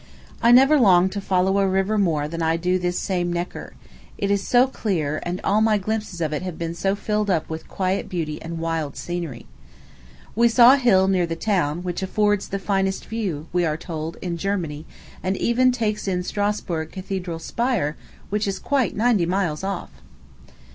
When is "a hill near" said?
10.73-11.27